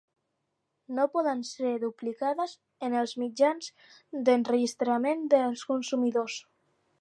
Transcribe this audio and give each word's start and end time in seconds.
No 0.99 1.03
poden 1.17 1.43
ser 1.49 1.73
duplicades 1.83 2.55
en 2.87 2.95
els 3.01 3.13
mitjans 3.25 3.69
d'enregistrament 4.31 5.23
dels 5.35 5.67
consumidors. 5.75 6.41